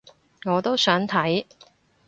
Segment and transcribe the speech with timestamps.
[0.45, 1.45] 我都想睇